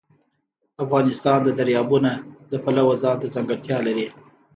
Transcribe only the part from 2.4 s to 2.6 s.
د